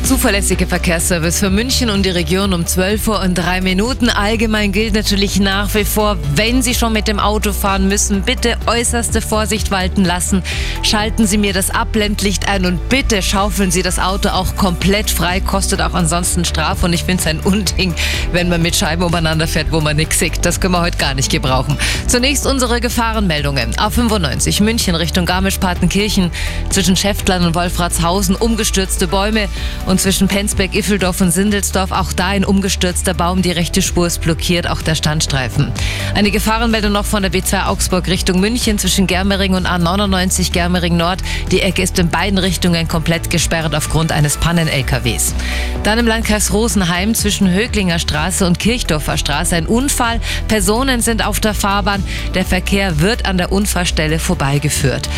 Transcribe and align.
Der 0.00 0.06
zuverlässige 0.06 0.66
Verkehrsservice 0.66 1.40
für 1.40 1.50
München 1.50 1.90
und 1.90 2.06
die 2.06 2.10
Region 2.10 2.54
um 2.54 2.66
12 2.66 3.06
Uhr 3.06 3.20
und 3.20 3.34
3 3.34 3.60
Minuten. 3.60 4.08
Allgemein 4.08 4.72
gilt 4.72 4.94
natürlich 4.94 5.38
nach 5.38 5.74
wie 5.74 5.84
vor, 5.84 6.16
wenn 6.36 6.62
Sie 6.62 6.74
schon 6.74 6.94
mit 6.94 7.06
dem 7.06 7.20
Auto 7.20 7.52
fahren 7.52 7.86
müssen, 7.86 8.22
bitte 8.22 8.56
äußerste 8.66 9.20
Vorsicht 9.20 9.70
walten 9.70 10.02
lassen. 10.02 10.42
Schalten 10.82 11.26
Sie 11.26 11.36
mir 11.36 11.52
das 11.52 11.70
Abblendlicht 11.70 12.48
ein 12.48 12.64
und 12.64 12.88
bitte 12.88 13.20
schaufeln 13.20 13.70
Sie 13.70 13.82
das 13.82 13.98
Auto 13.98 14.30
auch 14.30 14.56
komplett 14.56 15.10
frei. 15.10 15.40
Kostet 15.40 15.82
auch 15.82 15.92
ansonsten 15.92 16.46
Strafe 16.46 16.86
und 16.86 16.94
ich 16.94 17.04
finde 17.04 17.20
es 17.20 17.26
ein 17.26 17.40
Unding, 17.40 17.94
wenn 18.32 18.48
man 18.48 18.62
mit 18.62 18.76
Scheiben 18.76 19.02
umeinander 19.02 19.46
fährt, 19.46 19.70
wo 19.70 19.82
man 19.82 19.96
nichts 19.96 20.18
sieht. 20.18 20.46
Das 20.46 20.60
können 20.60 20.72
wir 20.72 20.80
heute 20.80 20.96
gar 20.96 21.12
nicht 21.12 21.30
gebrauchen. 21.30 21.76
Zunächst 22.06 22.46
unsere 22.46 22.80
Gefahrenmeldungen. 22.80 23.74
A95 23.74 24.62
München 24.62 24.94
Richtung 24.94 25.26
Garmisch-Partenkirchen 25.26 26.30
zwischen 26.70 26.96
Schäftlern 26.96 27.44
und 27.44 27.54
Wolfratshausen 27.54 28.34
umgestürzte 28.34 29.06
Bäume 29.06 29.46
und 29.90 30.00
zwischen 30.00 30.28
Penzberg, 30.28 30.76
Iffeldorf 30.76 31.20
und 31.20 31.32
Sindelsdorf 31.32 31.90
auch 31.90 32.12
da 32.12 32.28
ein 32.28 32.44
umgestürzter 32.44 33.12
Baum. 33.12 33.42
Die 33.42 33.50
rechte 33.50 33.82
Spur 33.82 34.06
ist 34.06 34.20
blockiert, 34.20 34.70
auch 34.70 34.82
der 34.82 34.94
Standstreifen. 34.94 35.72
Eine 36.14 36.30
Gefahrenmeldung 36.30 36.92
noch 36.92 37.04
von 37.04 37.22
der 37.22 37.32
B2 37.32 37.66
Augsburg 37.66 38.06
Richtung 38.06 38.38
München 38.38 38.78
zwischen 38.78 39.08
Germering 39.08 39.54
und 39.54 39.66
A99 39.66 40.52
Germering 40.52 40.96
Nord. 40.96 41.22
Die 41.50 41.60
Ecke 41.60 41.82
ist 41.82 41.98
in 41.98 42.08
beiden 42.08 42.38
Richtungen 42.38 42.86
komplett 42.86 43.30
gesperrt 43.30 43.74
aufgrund 43.74 44.12
eines 44.12 44.36
Pannen-LKWs. 44.36 45.34
Dann 45.82 45.98
im 45.98 46.06
Landkreis 46.06 46.52
Rosenheim 46.52 47.16
zwischen 47.16 47.50
Höglinger 47.50 47.98
Straße 47.98 48.46
und 48.46 48.60
Kirchdorfer 48.60 49.16
Straße 49.16 49.56
ein 49.56 49.66
Unfall. 49.66 50.20
Personen 50.46 51.00
sind 51.00 51.26
auf 51.26 51.40
der 51.40 51.54
Fahrbahn. 51.54 52.04
Der 52.34 52.44
Verkehr 52.44 53.00
wird 53.00 53.26
an 53.26 53.38
der 53.38 53.50
Unfallstelle 53.50 54.20
vorbeigeführt. 54.20 55.08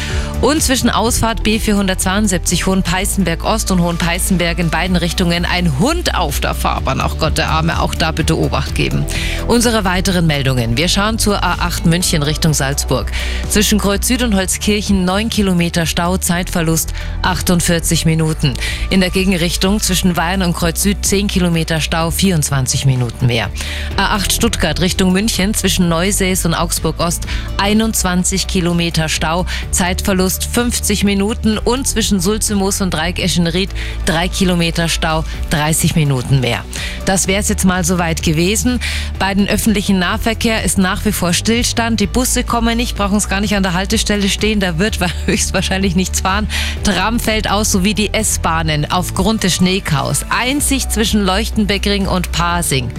Und 0.40 0.62
zwischen 0.62 0.88
Ausfahrt 0.88 1.42
B472 1.42 2.64
Hohenpeißenberg 2.66 3.44
Ost 3.44 3.70
und 3.70 3.80
Hohenpeißenberg 3.80 4.61
in 4.62 4.70
beiden 4.70 4.94
Richtungen 4.94 5.44
ein 5.44 5.80
Hund 5.80 6.14
auf 6.14 6.38
der 6.38 6.54
Fahrbahn. 6.54 7.00
Auch 7.00 7.18
Gott 7.18 7.36
der 7.36 7.48
Arme, 7.48 7.80
auch 7.80 7.96
da 7.96 8.12
bitte 8.12 8.38
Obacht 8.38 8.76
geben. 8.76 9.04
Unsere 9.48 9.84
weiteren 9.84 10.28
Meldungen. 10.28 10.76
Wir 10.76 10.86
schauen 10.86 11.18
zur 11.18 11.42
A8 11.42 11.88
München 11.88 12.22
Richtung 12.22 12.54
Salzburg. 12.54 13.10
Zwischen 13.48 13.80
Kreuz 13.80 14.06
Süd 14.06 14.22
und 14.22 14.36
Holzkirchen 14.36 15.04
9 15.04 15.30
Kilometer 15.30 15.84
Stau, 15.84 16.16
Zeitverlust 16.16 16.94
48 17.22 18.06
Minuten. 18.06 18.54
In 18.88 19.00
der 19.00 19.10
Gegenrichtung 19.10 19.80
zwischen 19.80 20.16
Wein 20.16 20.42
und 20.42 20.54
Kreuz 20.54 20.80
Süd 20.80 21.04
10 21.04 21.26
Kilometer 21.26 21.80
Stau, 21.80 22.12
24 22.12 22.86
Minuten 22.86 23.26
mehr. 23.26 23.50
A8 23.96 24.32
Stuttgart 24.32 24.80
Richtung 24.80 25.12
München 25.12 25.54
zwischen 25.54 25.88
Neusees 25.88 26.46
und 26.46 26.54
Augsburg 26.54 27.00
Ost 27.00 27.26
21 27.56 28.46
Kilometer 28.46 29.08
Stau, 29.08 29.44
Zeitverlust 29.72 30.44
50 30.44 31.02
Minuten 31.02 31.58
und 31.58 31.88
zwischen 31.88 32.20
Sulzemoos 32.20 32.80
und 32.80 32.94
Dreieck 32.94 33.18
Eschenried 33.18 33.70
3 34.06 34.28
Kilometer 34.28 34.41
Stau, 34.88 35.24
30 35.50 35.94
Minuten 35.94 36.40
mehr. 36.40 36.64
Das 37.04 37.26
wäre 37.26 37.40
es 37.40 37.48
jetzt 37.48 37.64
mal 37.64 37.84
soweit 37.84 38.22
gewesen. 38.22 38.80
Bei 39.18 39.34
den 39.34 39.48
öffentlichen 39.48 39.98
Nahverkehr 39.98 40.62
ist 40.62 40.78
nach 40.78 41.04
wie 41.04 41.12
vor 41.12 41.32
Stillstand. 41.32 42.00
Die 42.00 42.06
Busse 42.06 42.44
kommen 42.44 42.76
nicht, 42.76 42.96
brauchen 42.96 43.16
es 43.16 43.28
gar 43.28 43.40
nicht 43.40 43.56
an 43.56 43.62
der 43.62 43.74
Haltestelle 43.74 44.28
stehen. 44.28 44.60
Da 44.60 44.78
wird 44.78 44.98
höchstwahrscheinlich 45.26 45.96
nichts 45.96 46.20
fahren. 46.20 46.48
Tram 46.84 47.20
fällt 47.20 47.50
aus, 47.50 47.72
sowie 47.72 47.94
die 47.94 48.12
S-Bahnen 48.12 48.90
aufgrund 48.90 49.42
des 49.42 49.56
Schneekaus. 49.56 50.24
Einzig 50.30 50.88
zwischen 50.88 51.24
Leuchtenbeckring 51.24 52.06
und 52.06 52.32
Pasing. 52.32 52.90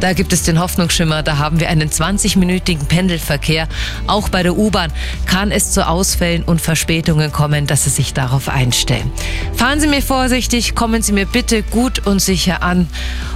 Da 0.00 0.12
gibt 0.12 0.32
es 0.32 0.44
den 0.44 0.60
Hoffnungsschimmer, 0.60 1.24
da 1.24 1.38
haben 1.38 1.58
wir 1.58 1.68
einen 1.68 1.90
20-minütigen 1.90 2.86
Pendelverkehr. 2.86 3.66
Auch 4.06 4.28
bei 4.28 4.44
der 4.44 4.56
U-Bahn 4.56 4.92
kann 5.26 5.50
es 5.50 5.72
zu 5.72 5.88
Ausfällen 5.88 6.44
und 6.44 6.60
Verspätungen 6.60 7.32
kommen, 7.32 7.66
dass 7.66 7.82
Sie 7.82 7.90
sich 7.90 8.14
darauf 8.14 8.48
einstellen. 8.48 9.10
Fahren 9.56 9.80
Sie 9.80 9.88
mir 9.88 10.00
vorsichtig, 10.00 10.76
kommen 10.76 11.02
Sie 11.02 11.12
mir 11.12 11.26
bitte 11.26 11.64
gut 11.64 12.06
und 12.06 12.20
sicher 12.20 12.62
an 12.62 12.88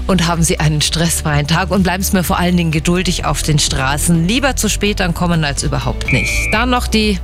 und 0.06 0.28
haben 0.28 0.44
Sie 0.44 0.60
einen 0.60 0.82
stressfreien 0.82 1.48
Tag 1.48 1.72
und 1.72 1.82
bleiben 1.82 2.04
Sie 2.04 2.16
mir 2.16 2.22
vor 2.22 2.38
allen 2.38 2.56
Dingen 2.56 2.70
geduldig 2.70 3.24
auf 3.24 3.42
den 3.42 3.58
Straßen. 3.58 4.28
Lieber 4.28 4.54
zu 4.54 4.68
spät 4.68 5.00
ankommen 5.00 5.44
als 5.44 5.64
überhaupt 5.64 6.12
nicht. 6.12 6.32
Dann 6.52 6.70
noch 6.70 6.86
die. 6.86 7.18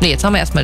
Nee, 0.00 0.10
jetzt 0.10 0.22
haben 0.22 0.34
wir 0.34 0.38
erstmal 0.38 0.62